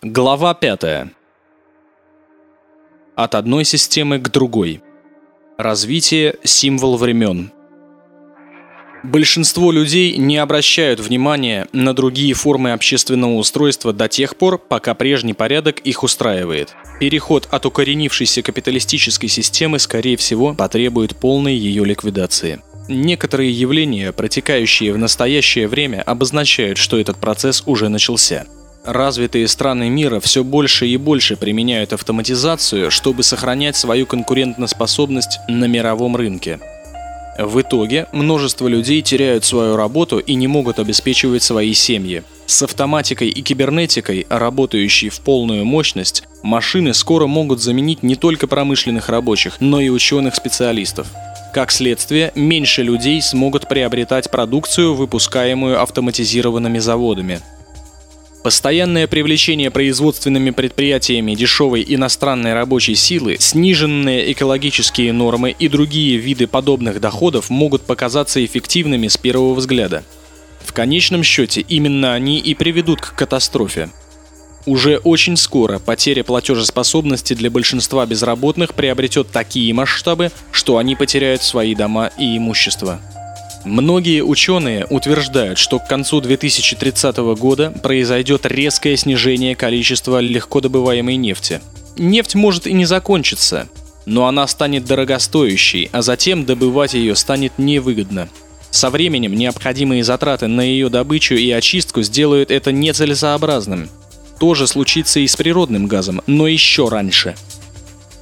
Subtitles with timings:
[0.00, 1.12] Глава 5.
[3.14, 4.80] От одной системы к другой.
[5.58, 7.52] Развитие– символ времен.
[9.04, 15.34] Большинство людей не обращают внимания на другие формы общественного устройства до тех пор, пока прежний
[15.34, 16.74] порядок их устраивает.
[16.98, 22.60] Переход от укоренившейся капиталистической системы, скорее всего, потребует полной ее ликвидации.
[22.88, 28.46] Некоторые явления, протекающие в настоящее время, обозначают, что этот процесс уже начался–
[28.84, 36.16] Развитые страны мира все больше и больше применяют автоматизацию, чтобы сохранять свою конкурентоспособность на мировом
[36.16, 36.58] рынке.
[37.38, 42.24] В итоге множество людей теряют свою работу и не могут обеспечивать свои семьи.
[42.46, 49.08] С автоматикой и кибернетикой, работающей в полную мощность, машины скоро могут заменить не только промышленных
[49.08, 51.06] рабочих, но и ученых-специалистов.
[51.54, 57.40] Как следствие, меньше людей смогут приобретать продукцию, выпускаемую автоматизированными заводами.
[58.42, 67.00] Постоянное привлечение производственными предприятиями дешевой иностранной рабочей силы, сниженные экологические нормы и другие виды подобных
[67.00, 70.02] доходов могут показаться эффективными с первого взгляда.
[70.64, 73.90] В конечном счете именно они и приведут к катастрофе.
[74.66, 81.76] Уже очень скоро потеря платежеспособности для большинства безработных приобретет такие масштабы, что они потеряют свои
[81.76, 83.00] дома и имущество.
[83.64, 91.60] Многие ученые утверждают, что к концу 2030 года произойдет резкое снижение количества легко добываемой нефти.
[91.96, 93.68] Нефть может и не закончиться,
[94.04, 98.28] но она станет дорогостоящей, а затем добывать ее станет невыгодно.
[98.70, 103.88] Со временем необходимые затраты на ее добычу и очистку сделают это нецелесообразным.
[104.40, 107.36] То же случится и с природным газом, но еще раньше.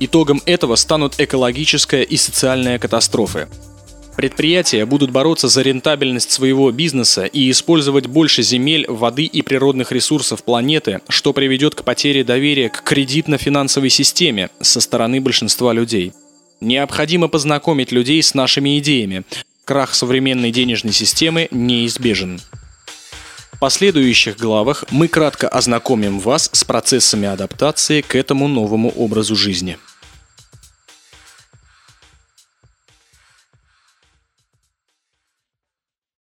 [0.00, 3.46] Итогом этого станут экологическая и социальная катастрофы.
[4.18, 10.42] Предприятия будут бороться за рентабельность своего бизнеса и использовать больше земель, воды и природных ресурсов
[10.42, 16.12] планеты, что приведет к потере доверия к кредитно-финансовой системе со стороны большинства людей.
[16.60, 19.22] Необходимо познакомить людей с нашими идеями.
[19.64, 22.40] Крах современной денежной системы неизбежен.
[23.52, 29.78] В последующих главах мы кратко ознакомим вас с процессами адаптации к этому новому образу жизни.